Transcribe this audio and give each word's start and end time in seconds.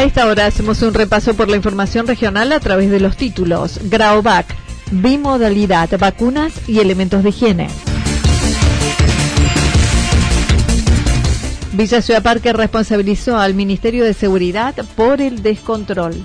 A 0.00 0.04
esta 0.04 0.26
hora 0.26 0.46
hacemos 0.46 0.80
un 0.80 0.94
repaso 0.94 1.34
por 1.34 1.50
la 1.50 1.56
información 1.56 2.06
regional 2.06 2.52
a 2.52 2.60
través 2.60 2.90
de 2.90 3.00
los 3.00 3.18
títulos 3.18 3.78
Graovac, 3.82 4.46
bimodalidad, 4.90 5.90
vacunas 5.98 6.54
y 6.66 6.78
elementos 6.78 7.22
de 7.22 7.28
higiene. 7.28 7.68
Villa 11.74 12.00
Ciudad 12.00 12.22
Parque 12.22 12.54
responsabilizó 12.54 13.36
al 13.36 13.52
Ministerio 13.52 14.06
de 14.06 14.14
Seguridad 14.14 14.74
por 14.96 15.20
el 15.20 15.42
descontrol. 15.42 16.24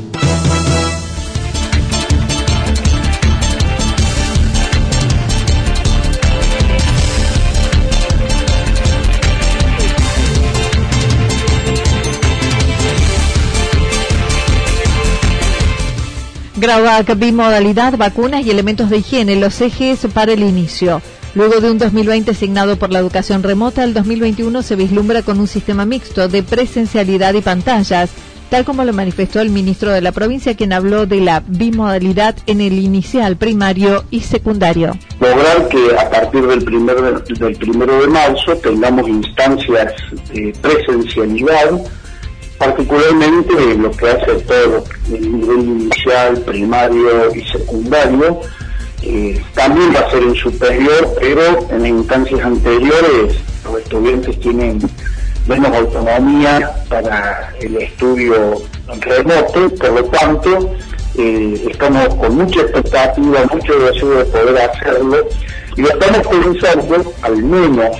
Grauac, 16.61 17.17
bimodalidad, 17.17 17.97
vacunas 17.97 18.45
y 18.45 18.51
elementos 18.51 18.91
de 18.91 18.97
higiene, 18.97 19.35
los 19.35 19.59
ejes 19.61 20.05
para 20.13 20.33
el 20.33 20.43
inicio. 20.43 21.01
Luego 21.33 21.59
de 21.59 21.71
un 21.71 21.79
2020 21.79 22.29
asignado 22.29 22.77
por 22.77 22.91
la 22.91 22.99
educación 22.99 23.41
remota, 23.41 23.83
el 23.83 23.95
2021 23.95 24.61
se 24.61 24.75
vislumbra 24.75 25.23
con 25.23 25.39
un 25.39 25.47
sistema 25.47 25.85
mixto 25.85 26.27
de 26.27 26.43
presencialidad 26.43 27.33
y 27.33 27.41
pantallas, 27.41 28.11
tal 28.51 28.63
como 28.63 28.83
lo 28.83 28.93
manifestó 28.93 29.41
el 29.41 29.49
ministro 29.49 29.89
de 29.89 30.01
la 30.01 30.11
provincia, 30.11 30.55
quien 30.55 30.71
habló 30.71 31.07
de 31.07 31.21
la 31.21 31.41
bimodalidad 31.47 32.35
en 32.45 32.61
el 32.61 32.73
inicial, 32.73 33.37
primario 33.37 34.03
y 34.11 34.19
secundario. 34.19 34.95
Lograr 35.19 35.67
que 35.67 35.97
a 35.97 36.11
partir 36.11 36.45
del, 36.45 36.63
primer, 36.63 37.23
del 37.23 37.55
primero 37.55 38.01
de 38.01 38.07
marzo 38.07 38.55
tengamos 38.57 39.09
instancias 39.09 39.95
de 40.31 40.53
presencialidad 40.61 41.71
particularmente 42.61 43.75
lo 43.75 43.89
que 43.89 44.07
hace 44.07 44.33
todo 44.41 44.83
el 45.11 45.39
nivel 45.39 45.59
inicial, 45.61 46.37
primario 46.41 47.33
y 47.33 47.43
secundario, 47.45 48.39
eh, 49.01 49.41
también 49.55 49.91
va 49.95 50.01
a 50.01 50.11
ser 50.11 50.21
en 50.21 50.35
superior, 50.35 51.11
pero 51.19 51.67
en 51.71 51.87
instancias 51.87 52.39
anteriores 52.41 53.33
los 53.65 53.81
estudiantes 53.81 54.39
tienen 54.41 54.79
menos 55.47 55.75
autonomía 55.75 56.71
para 56.87 57.51
el 57.59 57.77
estudio 57.77 58.61
remoto, 58.99 59.69
por 59.79 59.91
lo 59.93 60.03
tanto 60.05 60.75
eh, 61.17 61.67
estamos 61.67 62.13
con 62.13 62.35
mucha 62.35 62.61
expectativa, 62.61 63.43
mucho 63.51 63.73
deseo 63.79 64.17
de 64.19 64.25
poder 64.25 64.69
hacerlo 64.69 65.17
y 65.77 65.81
lo 65.81 65.89
estamos 65.89 66.27
pensando, 66.27 67.13
al 67.23 67.37
menos 67.37 67.97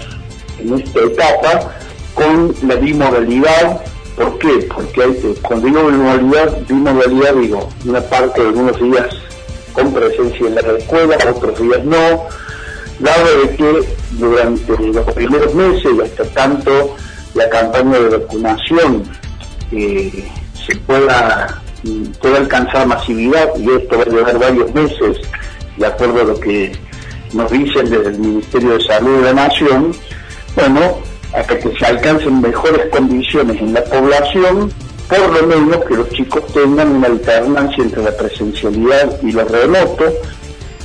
en 0.59 0.79
esta 0.79 0.99
etapa, 0.99 1.71
con 2.13 2.53
la 2.67 2.75
bimodalidad 2.75 3.81
¿Por 4.21 4.37
qué? 4.37 4.67
Porque 4.73 5.01
hay 5.01 5.35
cuando 5.41 5.67
digo 5.67 5.87
bimodalidad, 5.87 6.57
bimodalidad 6.67 7.33
digo, 7.33 7.69
una 7.85 8.01
parte 8.01 8.41
de 8.41 8.47
algunos 8.49 8.79
días 8.79 9.07
con 9.73 9.91
presencia 9.91 10.47
en 10.47 10.55
la 10.55 10.61
escuela, 10.61 11.17
otros 11.33 11.59
días 11.59 11.83
no, 11.83 12.27
dado 12.99 13.41
de 13.41 13.55
que 13.55 13.95
durante 14.11 14.77
los 14.77 15.11
primeros 15.13 15.55
meses 15.55 15.91
y 15.97 16.01
hasta 16.01 16.23
tanto 16.35 16.95
la 17.33 17.49
campaña 17.49 17.97
de 17.97 18.17
vacunación 18.17 19.03
eh, 19.71 20.29
se 20.67 20.75
pueda, 20.75 21.59
pueda 22.21 22.37
alcanzar 22.37 22.85
masividad 22.85 23.49
y 23.57 23.71
esto 23.71 23.97
va 23.97 24.03
a 24.03 24.05
llevar 24.05 24.37
varios 24.37 24.71
meses, 24.75 25.17
de 25.77 25.85
acuerdo 25.87 26.21
a 26.21 26.25
lo 26.25 26.39
que 26.39 26.71
nos 27.33 27.49
dicen 27.49 27.89
desde 27.89 28.09
el 28.09 28.19
Ministerio 28.19 28.77
de 28.77 28.83
Salud 28.83 29.17
de 29.17 29.21
la 29.23 29.33
Nación, 29.33 29.95
bueno, 30.55 31.10
hasta 31.33 31.57
que 31.57 31.77
se 31.77 31.85
alcancen 31.85 32.41
mejores 32.41 32.87
condiciones 32.91 33.61
en 33.61 33.73
la 33.73 33.83
población, 33.83 34.71
por 35.07 35.41
lo 35.41 35.47
menos 35.47 35.85
que 35.85 35.95
los 35.95 36.09
chicos 36.09 36.45
tengan 36.53 36.89
una 36.89 37.07
alternancia 37.07 37.83
entre 37.83 38.03
la 38.03 38.11
presencialidad 38.11 39.21
y 39.21 39.31
lo 39.31 39.45
remoto. 39.45 40.05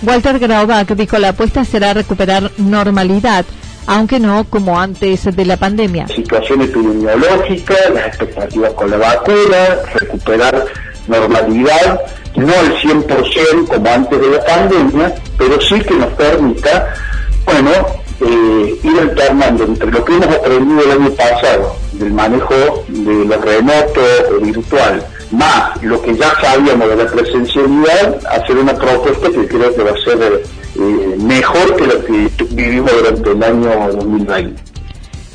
Walter 0.02 0.38
Graubach 0.38 0.88
dijo 0.92 1.18
la 1.18 1.30
apuesta 1.30 1.64
será 1.64 1.94
recuperar 1.94 2.50
normalidad, 2.58 3.44
aunque 3.86 4.20
no 4.20 4.44
como 4.44 4.78
antes 4.78 5.24
de 5.24 5.44
la 5.44 5.56
pandemia. 5.56 6.06
Situación 6.08 6.62
epidemiológica, 6.62 7.74
las 7.94 8.08
expectativas 8.08 8.72
con 8.72 8.90
la 8.90 8.98
vacuna, 8.98 9.76
recuperar 9.94 10.64
normalidad, 11.08 12.00
no 12.36 12.52
al 12.52 12.76
100% 12.76 13.68
como 13.68 13.88
antes 13.88 14.20
de 14.20 14.30
la 14.30 14.44
pandemia, 14.44 15.14
pero 15.38 15.60
sí 15.60 15.80
que 15.80 15.94
nos 15.94 16.12
permita, 16.14 16.94
bueno, 17.44 17.70
eh, 18.20 18.80
ir 18.82 19.00
alternando 19.00 19.64
entre 19.64 19.90
lo 19.90 20.04
que 20.04 20.14
hemos 20.14 20.34
aprendido 20.34 20.80
el 20.82 20.90
año 20.92 21.10
pasado 21.10 21.76
del 21.92 22.12
manejo 22.12 22.84
de 22.88 23.24
lo 23.24 23.36
remoto 23.40 24.00
virtual, 24.42 25.06
más 25.30 25.82
lo 25.82 26.00
que 26.02 26.14
ya 26.14 26.32
sabíamos 26.40 26.88
de 26.88 26.96
la 26.96 27.06
presencialidad, 27.06 28.18
hacer 28.30 28.56
una 28.56 28.74
propuesta 28.74 29.28
que 29.28 29.46
creo 29.46 29.74
que 29.74 29.82
va 29.82 29.90
a 29.90 30.04
ser 30.04 30.42
eh, 30.76 31.16
mejor 31.18 31.76
que 31.76 31.86
lo 31.86 32.04
que 32.04 32.30
vivimos 32.50 32.90
durante 32.92 33.30
el 33.30 33.42
año 33.42 33.92
2020. 33.92 34.76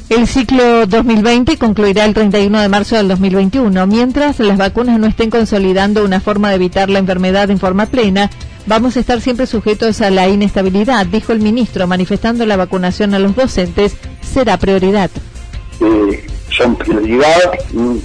El 0.09 0.27
ciclo 0.27 0.85
2020 0.87 1.57
concluirá 1.57 2.03
el 2.03 2.13
31 2.13 2.59
de 2.59 2.67
marzo 2.67 2.97
del 2.97 3.07
2021. 3.07 3.87
Mientras 3.87 4.39
las 4.39 4.57
vacunas 4.57 4.99
no 4.99 5.07
estén 5.07 5.29
consolidando 5.29 6.03
una 6.03 6.19
forma 6.19 6.49
de 6.49 6.55
evitar 6.55 6.89
la 6.89 6.99
enfermedad 6.99 7.49
en 7.49 7.59
forma 7.59 7.85
plena, 7.85 8.29
Vamos 8.67 8.95
a 8.95 8.99
estar 8.99 9.21
siempre 9.21 9.47
sujetos 9.47 10.01
a 10.01 10.09
la 10.09 10.27
inestabilidad, 10.27 11.05
dijo 11.05 11.33
el 11.33 11.39
ministro, 11.39 11.87
manifestando 11.87 12.45
la 12.45 12.57
vacunación 12.57 13.13
a 13.13 13.19
los 13.19 13.35
docentes 13.35 13.95
será 14.21 14.57
prioridad. 14.57 15.09
Eh, 15.79 16.25
son 16.49 16.75
prioridad. 16.75 17.53
Mm, 17.73 17.97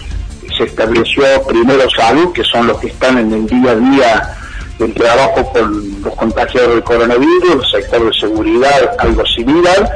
se 0.56 0.64
estableció 0.64 1.24
primero 1.46 1.88
salud, 1.90 2.32
que 2.32 2.42
son 2.44 2.66
los 2.66 2.78
que 2.78 2.88
están 2.88 3.18
en 3.18 3.32
el 3.32 3.46
día 3.46 3.70
a 3.70 3.76
día 3.76 4.36
del 4.78 4.94
trabajo 4.94 5.52
con 5.52 6.02
los 6.02 6.14
contagiados 6.14 6.74
del 6.74 6.84
coronavirus, 6.84 7.74
el 7.74 7.82
sector 7.82 8.06
de 8.06 8.18
seguridad, 8.18 8.96
algo 8.98 9.24
similar, 9.26 9.90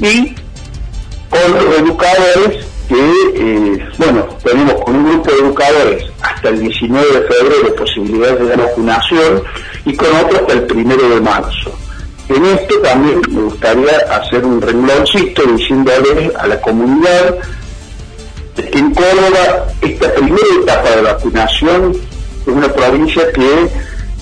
y 0.00 0.34
con 1.30 1.52
los 1.52 1.78
educadores 1.78 2.66
que, 2.88 2.94
eh, 3.34 3.88
bueno, 3.98 4.26
tenemos 4.42 4.74
con 4.82 4.96
un 4.96 5.04
grupo 5.04 5.30
de 5.30 5.38
educadores 5.38 6.04
hasta 6.20 6.48
el 6.48 6.60
19 6.60 7.06
de 7.06 7.22
febrero 7.22 7.74
posibilidades 7.76 8.48
de 8.48 8.56
vacunación 8.56 9.42
y 9.84 9.94
con 9.94 10.08
otros 10.16 10.40
hasta 10.40 10.52
el 10.52 10.62
primero 10.64 11.08
de 11.08 11.20
marzo. 11.20 11.72
En 12.28 12.44
esto 12.46 12.78
también 12.80 13.20
me 13.28 13.42
gustaría 13.42 13.98
hacer 14.10 14.44
un 14.44 14.60
rengloncito 14.60 15.42
diciéndole 15.42 16.32
a 16.38 16.46
la 16.46 16.60
comunidad 16.60 17.36
que 18.54 18.78
en 18.78 18.94
Córdoba 18.94 19.66
esta 19.82 20.12
primera 20.14 20.46
etapa 20.62 20.90
de 20.90 21.02
vacunación 21.02 21.92
es 22.46 22.52
una 22.52 22.68
provincia 22.72 23.30
que 23.32 23.68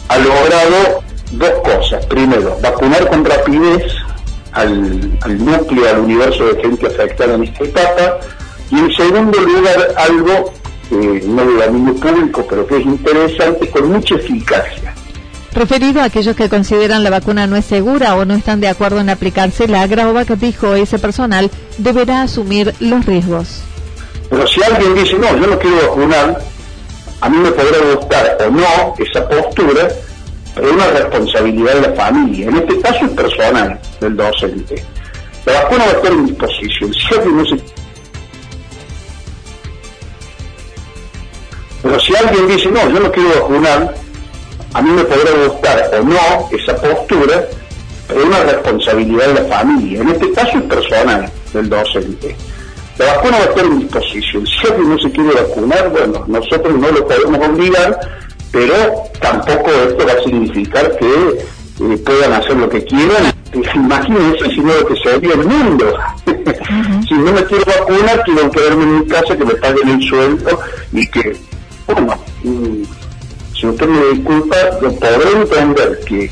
ha 0.08 0.18
logrado 0.18 1.02
dos 1.32 1.52
cosas. 1.64 2.04
Primero, 2.06 2.58
vacunar 2.60 3.08
con 3.08 3.24
rapidez 3.24 3.92
al, 4.52 5.18
al 5.20 5.44
núcleo, 5.44 5.88
al 5.88 6.00
universo 6.00 6.46
de 6.46 6.62
gente 6.62 6.86
afectada 6.86 7.34
en 7.34 7.44
esta 7.44 7.64
etapa. 7.64 8.18
Y 8.70 8.78
en 8.78 8.92
segundo 8.94 9.40
lugar, 9.40 9.94
algo 9.96 10.52
eh, 10.90 11.22
no 11.26 11.44
de 11.44 11.66
dominio 11.66 11.94
público, 11.94 12.46
pero 12.48 12.66
que 12.66 12.78
es 12.78 12.84
interesante, 12.84 13.68
con 13.70 13.92
mucha 13.92 14.14
eficacia. 14.14 14.91
Referido 15.54 16.00
a 16.00 16.04
aquellos 16.04 16.34
que 16.34 16.48
consideran 16.48 17.04
la 17.04 17.10
vacuna 17.10 17.46
no 17.46 17.56
es 17.56 17.66
segura 17.66 18.14
o 18.16 18.24
no 18.24 18.34
están 18.34 18.60
de 18.60 18.68
acuerdo 18.68 19.00
en 19.00 19.10
aplicarse, 19.10 19.68
la 19.68 19.86
que 19.86 20.36
dijo 20.36 20.74
ese 20.74 20.98
personal 20.98 21.50
deberá 21.76 22.22
asumir 22.22 22.74
los 22.80 23.04
riesgos. 23.04 23.62
Pero 24.30 24.46
si 24.46 24.62
alguien 24.62 24.94
dice, 24.94 25.18
no, 25.18 25.36
yo 25.36 25.46
no 25.46 25.58
quiero 25.58 25.76
vacunar, 25.88 26.40
a 27.20 27.28
mí 27.28 27.36
me 27.36 27.50
podrá 27.52 27.94
gustar 27.94 28.38
o 28.40 28.50
no 28.50 28.94
esa 28.98 29.28
postura, 29.28 29.88
pero 30.54 30.68
es 30.68 30.72
una 30.72 30.86
responsabilidad 30.86 31.74
de 31.74 31.80
la 31.82 31.94
familia. 31.94 32.48
En 32.48 32.56
este 32.56 32.80
caso 32.80 33.04
es 33.04 33.10
personal 33.10 33.78
del 34.00 34.16
docente. 34.16 34.82
La 35.44 35.52
vacuna 35.64 35.84
va 35.84 35.90
a 35.90 35.94
estar 35.94 36.12
en 36.12 36.26
disposición. 36.26 36.94
Si 36.94 37.14
alguien 37.14 37.36
no 37.36 37.44
se... 37.44 37.56
Pero 41.82 42.00
si 42.00 42.16
alguien 42.16 42.48
dice, 42.48 42.70
no, 42.70 42.88
yo 42.88 43.00
no 43.00 43.12
quiero 43.12 43.28
vacunar, 43.40 43.94
a 44.74 44.82
mí 44.82 44.90
me 44.90 45.04
podrá 45.04 45.30
gustar 45.46 45.90
o 45.98 46.04
no 46.04 46.48
esa 46.50 46.76
postura, 46.76 47.44
pero 48.08 48.20
es 48.20 48.26
una 48.26 48.44
responsabilidad 48.44 49.26
de 49.28 49.34
la 49.34 49.56
familia. 49.56 50.00
En 50.00 50.08
este 50.08 50.32
caso 50.32 50.58
es 50.58 50.64
personal 50.64 51.30
del 51.52 51.68
docente. 51.68 52.36
La 52.98 53.14
vacuna 53.14 53.38
va 53.38 53.44
a 53.44 53.48
estar 53.48 53.64
en 53.64 53.78
disposición. 53.80 54.46
Si 54.46 54.66
alguien 54.66 54.88
no 54.90 54.98
se 54.98 55.10
quiere 55.10 55.32
vacunar, 55.32 55.90
bueno, 55.90 56.24
nosotros 56.26 56.74
no 56.74 56.90
lo 56.90 57.06
podemos 57.06 57.48
obligar, 57.48 58.00
pero 58.50 58.74
tampoco 59.20 59.70
esto 59.70 60.06
va 60.06 60.12
a 60.12 60.22
significar 60.22 60.96
que 60.96 61.38
eh, 61.80 61.98
puedan 62.04 62.32
hacer 62.34 62.56
lo 62.56 62.68
que 62.68 62.84
quieran. 62.84 63.32
Imagínense 63.74 64.50
si 64.50 64.60
no 64.60 64.74
lo 64.74 64.86
que 64.86 64.96
sería 64.96 65.34
el 65.34 65.44
mundo. 65.44 65.98
si 67.08 67.14
no 67.14 67.32
me 67.32 67.44
quiero 67.44 67.64
vacunar, 67.64 68.22
quiero 68.24 68.50
quedarme 68.50 68.82
en 68.84 68.98
mi 69.00 69.06
casa, 69.06 69.36
que 69.36 69.44
me 69.44 69.54
paguen 69.54 69.88
el 69.88 70.02
sueldo 70.02 70.60
y 70.92 71.06
que, 71.08 71.36
bueno, 71.86 72.14
mm, 72.44 72.82
si 73.62 73.68
usted 73.68 73.86
me 73.86 74.06
disculpa, 74.08 74.56
yo 74.82 74.92
podré 74.96 75.40
entender 75.40 76.00
que 76.04 76.28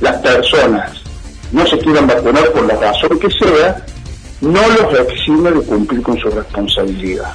las 0.00 0.16
personas 0.18 1.02
no 1.50 1.66
se 1.66 1.76
quieran 1.78 2.06
vacunar 2.06 2.52
por 2.52 2.66
la 2.66 2.76
razón 2.76 3.18
que 3.18 3.28
sea, 3.32 3.84
no 4.40 4.60
los 4.60 5.00
exime 5.00 5.50
de 5.50 5.60
cumplir 5.62 6.02
con 6.02 6.16
su 6.20 6.30
responsabilidad. 6.30 7.32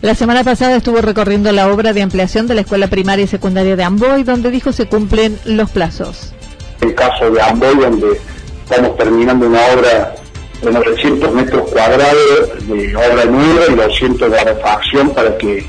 La 0.00 0.16
semana 0.16 0.42
pasada 0.42 0.74
estuvo 0.74 1.00
recorriendo 1.00 1.52
la 1.52 1.68
obra 1.72 1.92
de 1.92 2.02
ampliación 2.02 2.48
de 2.48 2.56
la 2.56 2.62
escuela 2.62 2.88
primaria 2.88 3.24
y 3.24 3.28
secundaria 3.28 3.76
de 3.76 3.84
Amboy, 3.84 4.24
donde 4.24 4.50
dijo 4.50 4.72
se 4.72 4.86
cumplen 4.86 5.38
los 5.44 5.70
plazos. 5.70 6.34
El 6.80 6.92
caso 6.96 7.30
de 7.30 7.40
Amboy, 7.40 7.76
donde 7.76 8.20
estamos 8.68 8.96
terminando 8.96 9.46
una 9.46 9.60
obra 9.76 10.16
de 10.60 10.72
900 10.72 11.32
metros 11.32 11.70
cuadrados 11.70 12.66
de 12.66 12.96
obra 12.96 13.26
nueva 13.26 13.64
y 13.70 13.74
200 13.76 14.28
de 14.28 14.44
refacción 14.44 15.10
para 15.10 15.38
que 15.38 15.64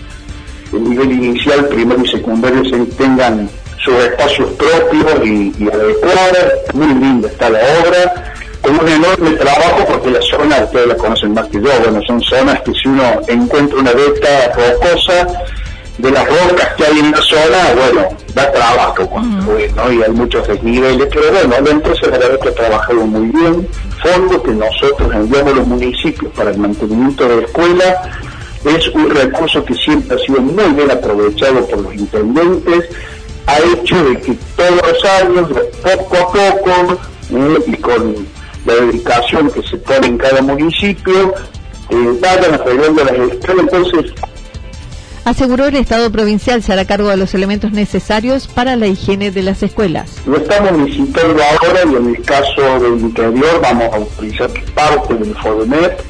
el 0.74 0.90
nivel 0.90 1.12
inicial, 1.12 1.68
primero 1.68 2.04
y 2.04 2.08
secundario, 2.08 2.64
se 2.66 2.78
tengan 2.96 3.50
sus 3.84 3.96
espacios 3.96 4.50
propios 4.52 5.26
y, 5.26 5.54
y 5.58 5.68
adecuados. 5.68 6.54
Muy 6.74 6.88
linda 6.88 7.28
está 7.28 7.50
la 7.50 7.60
obra 7.60 8.34
con 8.62 8.80
un 8.80 8.88
enorme 8.88 9.32
trabajo 9.32 9.86
porque 9.88 10.12
la 10.12 10.22
zona, 10.22 10.64
ustedes 10.64 10.88
la 10.88 10.96
conocen 10.96 11.34
más 11.34 11.48
que 11.48 11.62
yo, 11.62 11.70
bueno, 11.84 12.02
son 12.08 12.22
zonas 12.22 12.62
que 12.62 12.72
si 12.74 12.88
uno 12.88 13.04
encuentra 13.28 13.78
una 13.78 13.92
beta 13.92 14.54
rocosa, 14.56 15.28
de 15.98 16.12
las 16.12 16.26
rocas 16.28 16.74
que 16.76 16.86
hay 16.86 17.00
en 17.00 17.12
la 17.12 17.22
zona, 17.22 17.74
bueno, 17.76 18.10
da 18.34 18.52
trabajo, 18.52 19.10
y 19.92 20.02
hay 20.02 20.12
muchos 20.12 20.48
desniveles, 20.48 21.08
pero 21.14 21.32
bueno, 21.32 21.56
la 21.64 21.70
empresa 21.70 22.08
la 22.08 22.18
verdad 22.18 22.40
que 22.40 22.50
ha 22.50 22.56
trabajado 22.56 23.06
muy 23.06 23.28
bien, 23.28 23.68
fondos 24.02 24.42
que 24.42 24.52
nosotros 24.52 25.14
enviamos 25.14 25.54
a 25.54 25.56
los 25.58 25.68
municipios 25.68 26.32
para 26.34 26.50
el 26.50 26.58
mantenimiento 26.58 27.28
de 27.28 27.36
la 27.36 27.42
escuela, 27.44 28.02
es 28.66 28.88
un 28.90 29.10
recurso 29.10 29.64
que 29.66 29.74
siempre 29.76 30.16
ha 30.16 30.20
sido 30.20 30.42
muy 30.42 30.74
bien 30.74 30.92
aprovechado 30.92 31.66
por 31.68 31.82
los 31.82 31.96
intendentes, 31.96 32.90
ha 33.46 33.58
hecho 33.60 34.04
de 34.06 34.20
que 34.22 34.38
todos 34.56 34.82
los 34.88 35.06
años, 35.06 35.50
poco 35.82 36.18
a 36.18 36.32
poco, 36.32 36.98
y 37.68 37.76
con 37.78 38.16
la 38.66 38.76
dedicación 38.76 39.52
que 39.52 39.62
se 39.64 39.78
pone 39.78 40.08
en 40.08 40.18
cada 40.18 40.42
municipio, 40.42 41.34
eh, 41.90 42.18
vayan 42.22 42.54
arreglando 42.54 43.04
las 43.04 43.14
escuelas. 43.14 43.66
Entonces, 43.74 44.14
Aseguró 45.26 45.68
el 45.68 45.76
Estado 45.76 46.12
provincial 46.12 46.62
se 46.62 46.74
hará 46.74 46.84
cargo 46.84 47.08
de 47.08 47.16
los 47.16 47.34
elementos 47.34 47.72
necesarios 47.72 48.48
para 48.48 48.76
la 48.76 48.88
higiene 48.88 49.32
de 49.32 49.42
las 49.42 49.64
escuelas. 49.64 50.18
Lo 50.26 50.36
estamos 50.36 50.86
visitando 50.86 51.42
ahora 51.42 51.80
y 51.90 51.96
en 51.96 52.16
el 52.16 52.22
caso 52.24 52.80
del 52.82 53.00
interior 53.00 53.62
vamos 53.62 53.94
a 53.94 54.00
utilizar 54.00 54.52
parte 54.76 55.14
del 55.14 55.34
FODEMET, 55.36 56.04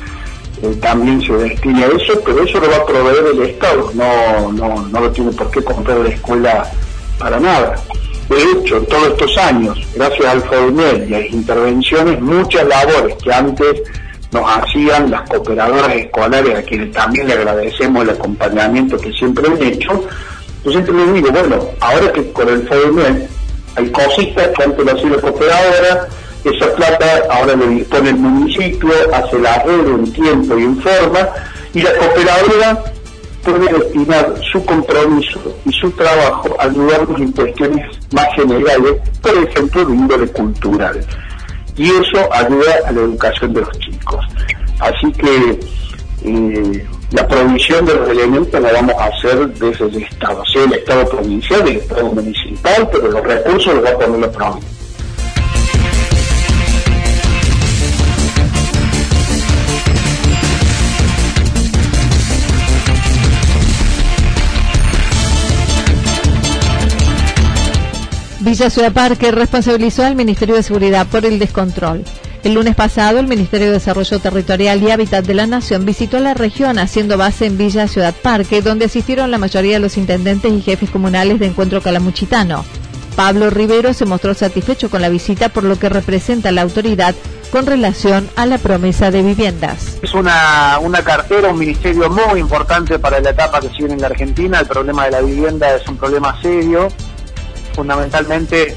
también 0.81 1.21
se 1.21 1.33
destina 1.33 1.85
a 1.85 1.87
eso, 1.87 2.19
pero 2.25 2.43
eso 2.43 2.59
lo 2.59 2.69
va 2.69 2.77
a 2.77 2.85
proveer 2.85 3.25
el 3.33 3.41
Estado, 3.43 3.91
no, 3.93 4.51
no, 4.53 4.87
no 4.87 4.99
lo 4.99 5.11
tiene 5.11 5.31
por 5.31 5.51
qué 5.51 5.63
comprar 5.63 5.97
la 5.97 6.09
escuela 6.09 6.71
para 7.19 7.39
nada. 7.39 7.75
De 8.29 8.41
hecho, 8.41 8.77
en 8.77 8.85
todos 8.85 9.09
estos 9.09 9.37
años, 9.37 9.77
gracias 9.95 10.25
al 10.25 10.41
FODEMED 10.43 11.07
y 11.07 11.13
a 11.13 11.19
las 11.19 11.29
intervenciones, 11.31 12.21
muchas 12.21 12.65
labores 12.65 13.15
que 13.21 13.33
antes 13.33 13.83
nos 14.31 14.57
hacían 14.57 15.11
las 15.11 15.29
cooperadoras 15.29 15.95
escolares, 15.95 16.57
a 16.57 16.63
quienes 16.63 16.91
también 16.93 17.27
le 17.27 17.33
agradecemos 17.33 18.03
el 18.03 18.09
acompañamiento 18.11 18.97
que 18.97 19.11
siempre 19.11 19.45
han 19.47 19.61
hecho, 19.61 20.05
yo 20.63 20.71
siempre 20.71 20.93
les 20.95 21.13
digo, 21.13 21.31
bueno, 21.31 21.59
ahora 21.81 22.11
que 22.13 22.31
con 22.31 22.47
el 22.47 22.67
FODEMED 22.67 23.27
hay 23.75 23.91
cositas 23.91 24.49
que 24.55 24.63
antes 24.63 24.85
lo 24.85 24.91
hacía 24.91 25.09
la 25.09 25.21
cooperadora, 25.21 26.07
esa 26.43 26.73
plata 26.75 27.23
ahora 27.29 27.55
le 27.55 27.67
dispone 27.67 28.09
el 28.09 28.17
municipio, 28.17 28.89
hace 29.13 29.39
la 29.39 29.63
red 29.63 29.87
en 29.87 30.11
tiempo 30.11 30.57
y 30.57 30.63
en 30.63 30.81
forma, 30.81 31.29
y 31.73 31.81
la 31.81 31.93
cooperadora 31.93 32.83
puede 33.43 33.73
destinar 33.73 34.33
su 34.51 34.63
compromiso 34.65 35.55
y 35.65 35.71
su 35.73 35.91
trabajo 35.91 36.55
a 36.59 36.65
ayudarnos 36.65 37.19
en 37.19 37.31
cuestiones 37.31 37.85
más 38.11 38.27
generales, 38.35 38.93
por 39.21 39.37
ejemplo, 39.37 39.85
de 39.85 39.93
índole 39.93 40.27
cultural. 40.27 41.05
Y 41.75 41.89
eso 41.89 42.31
ayuda 42.31 42.73
a 42.87 42.91
la 42.91 43.01
educación 43.01 43.53
de 43.53 43.61
los 43.61 43.79
chicos. 43.79 44.25
Así 44.79 45.11
que 45.13 45.59
eh, 46.23 46.87
la 47.11 47.27
provisión 47.27 47.85
de 47.85 47.95
los 47.95 48.09
elementos 48.09 48.61
la 48.61 48.71
vamos 48.71 48.95
a 48.97 49.05
hacer 49.05 49.47
desde 49.53 49.85
el 49.85 50.03
Estado, 50.03 50.43
sea 50.45 50.63
el 50.63 50.73
Estado 50.73 51.09
provincial, 51.09 51.67
el 51.67 51.77
Estado 51.77 52.11
municipal, 52.11 52.89
pero 52.91 53.07
los 53.09 53.23
recursos 53.23 53.75
los 53.75 53.85
va 53.85 53.89
a 53.89 53.97
poner 53.97 54.19
la 54.19 54.31
provincia. 54.31 54.72
Villa 68.43 68.69
Ciudad 68.69 68.91
Parque 68.91 69.31
responsabilizó 69.31 70.03
al 70.03 70.17
Ministerio 70.17 70.55
de 70.55 70.63
Seguridad 70.63 71.07
por 71.07 71.25
el 71.25 71.39
descontrol. 71.39 72.03
El 72.43 72.55
lunes 72.55 72.75
pasado, 72.75 73.19
el 73.19 73.27
Ministerio 73.27 73.67
de 73.67 73.73
Desarrollo 73.73 74.19
Territorial 74.19 74.83
y 74.83 74.91
Hábitat 74.91 75.25
de 75.25 75.33
la 75.33 75.47
Nación 75.47 75.85
visitó 75.85 76.19
la 76.19 76.33
región 76.33 76.77
haciendo 76.77 77.17
base 77.17 77.45
en 77.45 77.57
Villa 77.57 77.87
Ciudad 77.87 78.13
Parque, 78.13 78.61
donde 78.61 78.85
asistieron 78.85 79.31
la 79.31 79.37
mayoría 79.37 79.75
de 79.75 79.79
los 79.79 79.95
intendentes 79.95 80.51
y 80.51 80.59
jefes 80.59 80.89
comunales 80.89 81.39
de 81.39 81.45
Encuentro 81.45 81.81
Calamuchitano. 81.81 82.65
Pablo 83.15 83.49
Rivero 83.49 83.93
se 83.93 84.03
mostró 84.03 84.33
satisfecho 84.33 84.89
con 84.89 85.01
la 85.01 85.07
visita 85.07 85.47
por 85.47 85.63
lo 85.63 85.79
que 85.79 85.87
representa 85.87 86.51
la 86.51 86.63
autoridad 86.63 87.15
con 87.49 87.65
relación 87.65 88.29
a 88.35 88.45
la 88.45 88.57
promesa 88.57 89.09
de 89.09 89.21
viviendas. 89.21 89.99
Es 90.01 90.13
una, 90.13 90.79
una 90.81 91.01
cartera, 91.01 91.47
un 91.47 91.59
ministerio 91.59 92.09
muy 92.09 92.41
importante 92.41 92.99
para 92.99 93.21
la 93.21 93.29
etapa 93.29 93.61
que 93.61 93.69
se 93.69 93.85
en 93.85 94.01
la 94.01 94.07
Argentina. 94.07 94.59
El 94.59 94.67
problema 94.67 95.05
de 95.05 95.11
la 95.11 95.21
vivienda 95.21 95.73
es 95.73 95.87
un 95.87 95.95
problema 95.95 96.37
serio 96.41 96.89
fundamentalmente 97.73 98.75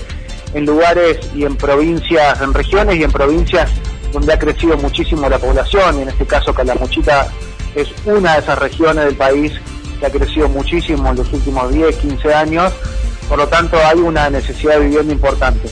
en 0.55 0.65
lugares 0.65 1.19
y 1.35 1.45
en 1.45 1.57
provincias, 1.57 2.41
en 2.41 2.55
regiones 2.55 2.97
y 2.97 3.05
en 3.05 3.13
provincias 3.13 3.71
donde 4.13 4.33
ha 4.33 4.39
crecido 4.39 4.77
muchísimo 4.79 5.29
la 5.29 5.39
población, 5.39 5.99
y 5.99 6.03
en 6.03 6.09
este 6.09 6.27
caso 6.27 6.55
Calamuchita 6.55 7.29
es 7.75 7.89
una 8.07 8.35
de 8.35 8.41
esas 8.41 8.59
regiones 8.59 9.05
del 9.05 9.17
país 9.17 9.53
que 10.01 10.07
ha 10.07 10.11
crecido 10.11 10.49
muchísimo 10.49 11.11
en 11.11 11.17
los 11.17 11.33
últimos 11.33 11.71
10, 11.73 11.97
15 11.97 12.35
años, 12.35 12.73
por 13.29 13.39
lo 13.39 13.47
tanto 13.49 13.77
hay 13.85 13.99
una 13.99 14.31
necesidad 14.31 14.79
de 14.79 14.87
vivienda 14.87 15.13
importante. 15.13 15.69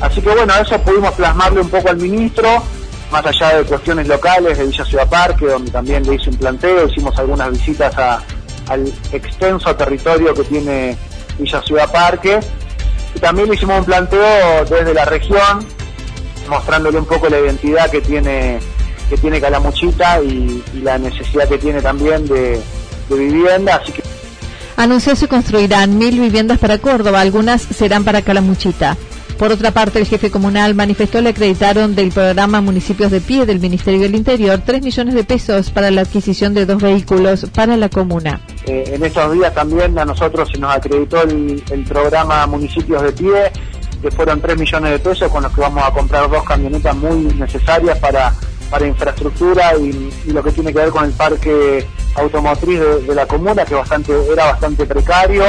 Así 0.00 0.20
que 0.20 0.30
bueno, 0.30 0.52
eso 0.60 0.78
pudimos 0.80 1.12
plasmarle 1.14 1.60
un 1.60 1.68
poco 1.68 1.88
al 1.88 1.96
ministro, 1.96 2.62
más 3.10 3.24
allá 3.24 3.58
de 3.58 3.64
cuestiones 3.64 4.08
locales 4.08 4.58
de 4.58 4.66
Villa 4.66 4.84
Ciudad 4.84 5.08
Parque, 5.08 5.46
donde 5.46 5.70
también 5.70 6.02
le 6.02 6.14
hice 6.14 6.30
un 6.30 6.36
planteo, 6.36 6.88
hicimos 6.88 7.16
algunas 7.18 7.50
visitas 7.50 7.94
al 8.68 8.92
extenso 9.12 9.74
territorio 9.76 10.34
que 10.34 10.42
tiene 10.44 10.96
Villa 11.38 11.62
Ciudad 11.62 11.90
Parque, 11.90 12.40
y 13.14 13.18
también 13.18 13.52
hicimos 13.52 13.78
un 13.80 13.84
planteo 13.84 14.64
desde 14.64 14.94
la 14.94 15.04
región, 15.04 15.66
mostrándole 16.48 16.98
un 16.98 17.06
poco 17.06 17.28
la 17.28 17.38
identidad 17.38 17.90
que 17.90 18.00
tiene 18.00 18.58
que 19.08 19.16
tiene 19.16 19.40
Calamuchita 19.40 20.20
y, 20.20 20.64
la 20.82 20.98
necesidad 20.98 21.48
que 21.48 21.58
tiene 21.58 21.80
también 21.80 22.26
de, 22.26 22.60
de 23.08 23.16
vivienda, 23.16 23.76
así 23.76 23.92
que 23.92 24.02
anunció 24.76 25.16
se 25.16 25.28
construirán 25.28 25.96
mil 25.96 26.20
viviendas 26.20 26.58
para 26.58 26.78
Córdoba, 26.78 27.20
algunas 27.20 27.62
serán 27.62 28.04
para 28.04 28.22
Calamuchita. 28.22 28.96
Por 29.38 29.52
otra 29.52 29.70
parte, 29.70 29.98
el 29.98 30.06
jefe 30.06 30.30
comunal 30.30 30.74
manifestó 30.74 31.20
le 31.20 31.30
acreditaron 31.30 31.94
del 31.94 32.10
programa 32.10 32.62
Municipios 32.62 33.10
de 33.10 33.20
Pie 33.20 33.44
del 33.44 33.60
Ministerio 33.60 34.00
del 34.00 34.14
Interior 34.14 34.62
3 34.64 34.82
millones 34.82 35.14
de 35.14 35.24
pesos 35.24 35.70
para 35.70 35.90
la 35.90 36.02
adquisición 36.02 36.54
de 36.54 36.64
dos 36.64 36.80
vehículos 36.80 37.46
para 37.54 37.76
la 37.76 37.90
comuna. 37.90 38.40
Eh, 38.66 38.94
en 38.94 39.04
estos 39.04 39.32
días 39.32 39.54
también 39.54 39.96
a 39.96 40.04
nosotros 40.04 40.48
se 40.50 40.58
nos 40.58 40.74
acreditó 40.74 41.22
el, 41.22 41.62
programa 41.88 42.46
Municipios 42.46 43.00
de 43.00 43.12
Pie, 43.12 43.52
que 44.02 44.10
fueron 44.10 44.40
3 44.40 44.58
millones 44.58 44.90
de 44.90 44.98
pesos 44.98 45.30
con 45.30 45.44
los 45.44 45.52
que 45.52 45.60
vamos 45.60 45.84
a 45.84 45.92
comprar 45.92 46.28
dos 46.28 46.42
camionetas 46.42 46.96
muy 46.96 47.32
necesarias 47.34 47.96
para, 47.98 48.34
para 48.68 48.86
infraestructura 48.86 49.76
y, 49.76 50.12
lo 50.32 50.42
que 50.42 50.50
tiene 50.50 50.72
que 50.72 50.80
ver 50.80 50.90
con 50.90 51.04
el 51.04 51.12
parque 51.12 51.86
automotriz 52.16 52.80
de, 53.06 53.14
la 53.14 53.26
comuna, 53.26 53.64
que 53.64 53.74
bastante 53.74 54.12
era 54.32 54.46
bastante 54.46 54.84
precario 54.84 55.44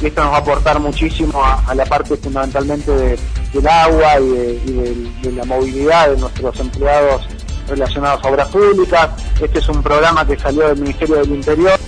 y 0.00 0.06
esto 0.06 0.22
nos 0.22 0.32
va 0.32 0.36
a 0.36 0.40
aportar 0.40 0.80
muchísimo 0.80 1.42
a, 1.44 1.74
la 1.74 1.84
parte 1.84 2.16
fundamentalmente 2.16 2.90
del 3.52 3.68
agua 3.68 4.18
y, 4.18 4.72
de, 4.72 5.32
la 5.32 5.44
movilidad 5.44 6.08
de 6.08 6.16
nuestros 6.16 6.58
empleados 6.58 7.28
relacionados 7.68 8.24
a 8.24 8.28
obras 8.28 8.48
públicas. 8.48 9.10
Este 9.40 9.58
es 9.58 9.68
un 9.68 9.82
programa 9.82 10.26
que 10.26 10.38
salió 10.38 10.68
del 10.68 10.80
Ministerio 10.80 11.16
del 11.16 11.32
Interior. 11.32 11.78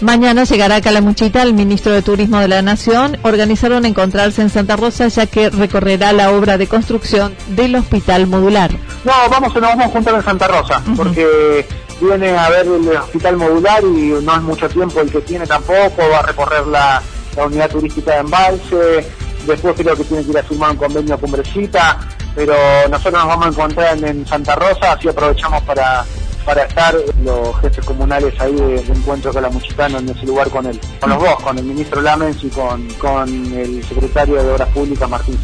Mañana 0.00 0.44
llegará 0.44 0.76
a 0.76 0.80
Calamuchita 0.80 1.42
el 1.42 1.54
ministro 1.54 1.92
de 1.92 2.02
Turismo 2.02 2.38
de 2.38 2.48
la 2.48 2.60
Nación. 2.60 3.18
Organizaron 3.22 3.86
encontrarse 3.86 4.42
en 4.42 4.50
Santa 4.50 4.76
Rosa 4.76 5.08
ya 5.08 5.26
que 5.26 5.48
recorrerá 5.48 6.12
la 6.12 6.32
obra 6.32 6.58
de 6.58 6.66
construcción 6.66 7.34
del 7.48 7.76
hospital 7.76 8.26
modular. 8.26 8.72
No, 9.04 9.12
vamos, 9.30 9.54
nos 9.54 9.62
vamos 9.62 9.86
a 9.86 9.88
juntar 9.88 10.14
en 10.14 10.22
Santa 10.22 10.48
Rosa, 10.48 10.82
porque 10.96 11.66
viene 12.00 12.36
a 12.36 12.50
ver 12.50 12.66
el 12.66 12.88
hospital 12.96 13.36
modular 13.36 13.82
y 13.84 14.14
no 14.22 14.34
es 14.34 14.42
mucho 14.42 14.68
tiempo 14.68 15.00
el 15.00 15.10
que 15.10 15.20
tiene 15.20 15.46
tampoco, 15.46 16.02
va 16.10 16.18
a 16.18 16.22
recorrer 16.22 16.66
la, 16.66 17.02
la 17.36 17.46
unidad 17.46 17.70
turística 17.70 18.12
de 18.12 18.18
embalse, 18.18 19.06
después 19.46 19.74
creo 19.76 19.96
que 19.96 20.04
tiene 20.04 20.24
que 20.24 20.30
ir 20.30 20.38
a 20.38 20.42
firmar 20.42 20.70
un 20.72 20.76
convenio 20.76 21.18
con 21.18 21.30
Bresita, 21.30 21.98
pero 22.34 22.54
nosotros 22.90 23.14
nos 23.14 23.28
vamos 23.28 23.46
a 23.46 23.48
encontrar 23.48 24.04
en, 24.04 24.26
Santa 24.26 24.54
Rosa, 24.56 24.92
así 24.92 25.08
aprovechamos 25.08 25.62
para, 25.62 26.04
para 26.46 26.62
estar 26.62 26.94
los 27.24 27.60
jefes 27.60 27.84
comunales 27.84 28.32
ahí 28.40 28.54
de, 28.54 28.76
encuentro 28.76 29.32
con 29.32 29.42
la 29.42 29.50
Muchitano 29.50 29.98
en 29.98 30.08
ese 30.08 30.24
lugar 30.24 30.48
con 30.48 30.64
él, 30.64 30.80
con 31.00 31.10
los 31.10 31.20
dos, 31.20 31.42
con 31.42 31.58
el 31.58 31.64
ministro 31.64 32.00
Lamens 32.00 32.42
y 32.44 32.48
con, 32.48 32.88
con 32.94 33.28
el 33.52 33.84
secretario 33.84 34.42
de 34.42 34.52
Obras 34.52 34.68
Públicas 34.68 35.10
Martín. 35.10 35.36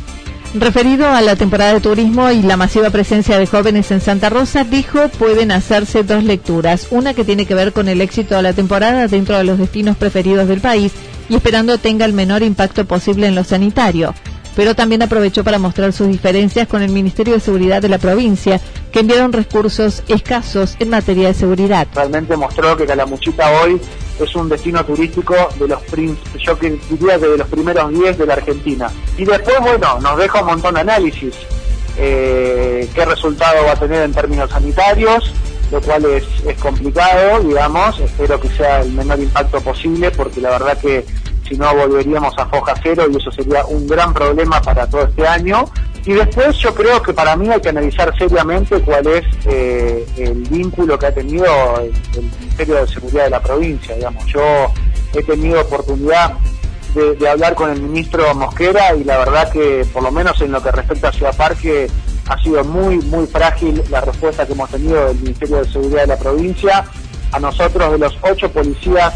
Referido 0.55 1.09
a 1.09 1.23
la 1.23 1.35
temporada 1.35 1.73
de 1.73 1.81
turismo 1.81 2.31
y 2.31 2.43
la 2.43 2.59
masiva 2.59 2.91
presencia 2.91 3.39
de 3.39 3.47
jóvenes 3.47 3.91
en 3.91 4.01
Santa 4.01 4.29
Rosa, 4.29 4.65
dijo 4.65 5.09
pueden 5.19 5.51
hacerse 5.51 6.05
dos 6.05 6.23
lecturas. 6.25 6.89
Una 6.91 7.15
que 7.15 7.25
tiene 7.25 7.47
que 7.47 7.55
ver 7.55 7.73
con 7.73 7.89
el 7.89 8.01
éxito 8.01 8.37
de 8.37 8.43
la 8.43 8.53
temporada 8.53 9.09
dentro 9.09 9.37
de 9.37 9.45
los 9.45 9.59
destinos 9.59 9.97
preferidos 9.97 10.47
del 10.49 10.61
país 10.61 10.93
y 11.29 11.35
esperando 11.37 11.79
tenga 11.79 12.05
el 12.05 12.13
menor 12.13 12.43
impacto 12.43 12.85
posible 12.85 13.27
en 13.27 13.35
lo 13.35 13.45
sanitario. 13.45 14.15
Pero 14.55 14.75
también 14.75 15.03
aprovechó 15.03 15.43
para 15.43 15.59
mostrar 15.59 15.95
sus 15.95 16.09
diferencias 16.09 16.69
con 16.69 16.83
el 16.83 16.93
Ministerio 16.93 17.33
de 17.33 17.41
Seguridad 17.41 17.81
de 17.81 17.89
la 17.89 17.99
provincia, 17.99 18.61
que 18.93 19.01
enviaron 19.01 19.33
recursos 19.33 20.03
escasos 20.09 20.77
en 20.79 20.91
materia 20.91 21.29
de 21.29 21.35
seguridad. 21.35 21.89
Realmente 21.95 22.37
mostró 22.37 22.77
que 22.77 22.87
Calamuchita 22.87 23.51
hoy 23.63 23.81
es 24.21 24.35
un 24.37 24.49
destino 24.49 24.85
turístico 24.85 25.35
de 25.59 25.69
los 25.69 25.81
yo 26.39 26.55
diría 26.57 27.19
de 27.19 27.39
los 27.39 27.49
primeros 27.49 27.91
10 27.91 28.19
de 28.19 28.27
la 28.27 28.35
Argentina. 28.35 28.91
Y 29.17 29.25
después, 29.25 29.57
bueno, 29.61 29.99
nos 30.01 30.17
deja 30.19 30.41
un 30.41 30.47
montón 30.47 30.75
de 30.75 30.81
análisis. 30.81 31.35
Eh, 31.97 32.89
qué 32.95 33.05
resultado 33.05 33.65
va 33.65 33.73
a 33.73 33.77
tener 33.77 34.03
en 34.03 34.13
términos 34.13 34.51
sanitarios, 34.51 35.33
lo 35.71 35.81
cual 35.81 36.05
es, 36.07 36.25
es 36.47 36.59
complicado, 36.59 37.41
digamos, 37.41 37.99
espero 38.01 38.39
que 38.41 38.49
sea 38.49 38.81
el 38.81 38.93
menor 38.93 39.19
impacto 39.19 39.61
posible, 39.61 40.11
porque 40.11 40.41
la 40.41 40.51
verdad 40.51 40.79
que 40.79 41.05
si 41.49 41.57
no 41.57 41.75
volveríamos 41.75 42.35
a 42.39 42.47
foja 42.47 42.75
cero 42.83 43.05
y 43.11 43.17
eso 43.17 43.31
sería 43.31 43.65
un 43.67 43.87
gran 43.87 44.13
problema 44.15 44.61
para 44.63 44.87
todo 44.87 45.03
este 45.05 45.27
año. 45.27 45.65
Y 46.05 46.15
después 46.15 46.57
yo 46.59 46.75
creo 46.75 47.01
que 47.01 47.13
para 47.13 47.37
mí 47.37 47.49
hay 47.49 47.61
que 47.61 47.69
analizar 47.69 48.13
seriamente 48.19 48.81
cuál 48.81 49.07
es 49.07 49.25
eh, 49.47 50.05
el 50.17 50.43
vínculo 50.49 50.99
que 50.99 51.07
ha 51.07 51.15
tenido 51.15 51.47
el, 51.81 51.93
Ministerio 52.41 52.75
de 52.77 52.89
Seguridad 52.89 53.25
de 53.25 53.31
la 53.31 53.43
provincia. 53.43 53.95
Digamos, 53.95 54.27
yo 54.27 54.43
he 55.15 55.23
tenido 55.23 55.61
oportunidad 55.61 56.35
de, 56.95 57.29
hablar 57.29 57.55
con 57.55 57.71
el 57.71 57.81
ministro 57.81 58.35
Mosquera 58.35 58.95
y 58.95 59.05
la 59.05 59.19
verdad 59.19 59.51
que 59.51 59.87
por 59.93 60.03
lo 60.03 60.11
menos 60.11 60.41
en 60.43 60.53
lo 60.53 60.63
que 60.63 60.73
respecta 60.73 61.09
a 61.09 61.13
Ciudad 61.13 61.37
Parque 61.37 61.89
ha 62.29 62.39
sido 62.43 62.65
muy, 62.65 62.99
muy 62.99 63.27
frágil 63.27 63.83
la 63.89 64.01
respuesta 64.01 64.45
que 64.45 64.53
hemos 64.53 64.71
tenido 64.71 65.07
del 65.07 65.19
Ministerio 65.21 65.59
de 65.59 65.71
Seguridad 65.71 66.03
de 66.03 66.07
la 66.09 66.19
provincia. 66.19 66.85
A 67.31 67.41
nosotros 67.41 67.93
de 67.93 67.99
los 67.99 68.19
ocho 68.23 68.51
policías 68.51 69.15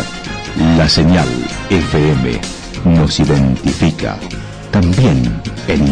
La 0.76 0.88
señal 0.88 1.28
FM 1.68 2.40
nos 2.84 3.20
identifica 3.20 4.16
también 4.70 5.42
en 5.66 5.87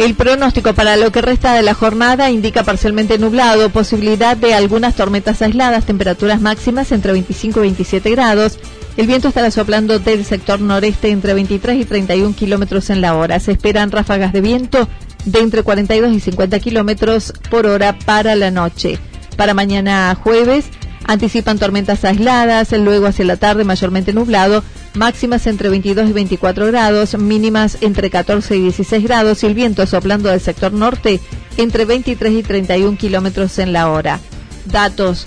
El 0.00 0.14
pronóstico 0.14 0.72
para 0.72 0.96
lo 0.96 1.12
que 1.12 1.20
resta 1.20 1.52
de 1.52 1.62
la 1.62 1.74
jornada 1.74 2.30
indica 2.30 2.64
parcialmente 2.64 3.18
nublado, 3.18 3.68
posibilidad 3.68 4.34
de 4.34 4.54
algunas 4.54 4.96
tormentas 4.96 5.42
aisladas, 5.42 5.84
temperaturas 5.84 6.40
máximas 6.40 6.90
entre 6.90 7.12
25 7.12 7.58
y 7.58 7.62
27 7.64 8.10
grados, 8.10 8.58
El 9.00 9.06
viento 9.06 9.28
estará 9.28 9.50
soplando 9.50 9.98
del 9.98 10.26
sector 10.26 10.60
noreste 10.60 11.08
entre 11.08 11.32
23 11.32 11.80
y 11.80 11.84
31 11.86 12.34
kilómetros 12.34 12.90
en 12.90 13.00
la 13.00 13.16
hora. 13.16 13.40
Se 13.40 13.50
esperan 13.50 13.90
ráfagas 13.90 14.30
de 14.34 14.42
viento 14.42 14.90
de 15.24 15.38
entre 15.38 15.62
42 15.62 16.12
y 16.12 16.20
50 16.20 16.60
kilómetros 16.60 17.32
por 17.48 17.66
hora 17.66 17.98
para 17.98 18.36
la 18.36 18.50
noche. 18.50 18.98
Para 19.38 19.54
mañana 19.54 20.14
jueves 20.22 20.66
anticipan 21.06 21.58
tormentas 21.58 22.04
aisladas, 22.04 22.72
luego 22.72 23.06
hacia 23.06 23.24
la 23.24 23.38
tarde 23.38 23.64
mayormente 23.64 24.12
nublado, 24.12 24.62
máximas 24.92 25.46
entre 25.46 25.70
22 25.70 26.10
y 26.10 26.12
24 26.12 26.66
grados, 26.66 27.16
mínimas 27.16 27.78
entre 27.80 28.10
14 28.10 28.54
y 28.54 28.60
16 28.64 29.02
grados 29.02 29.42
y 29.42 29.46
el 29.46 29.54
viento 29.54 29.86
soplando 29.86 30.28
del 30.28 30.42
sector 30.42 30.74
norte 30.74 31.20
entre 31.56 31.86
23 31.86 32.34
y 32.34 32.42
31 32.42 32.98
kilómetros 32.98 33.58
en 33.60 33.72
la 33.72 33.90
hora. 33.90 34.20
Datos 34.66 35.26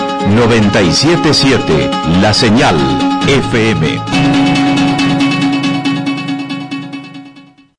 977, 0.29 1.89
la 2.21 2.33
señal 2.33 2.75
FM. 3.27 3.99